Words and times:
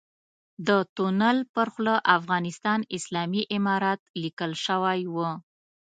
د 0.67 0.69
تونل 0.95 1.37
پر 1.55 1.67
خوله 1.73 1.95
افغانستان 2.17 2.79
اسلامي 2.97 3.41
امارت 3.57 4.01
ليکل 4.23 4.51
شوی 4.65 5.01
و. 5.13 5.15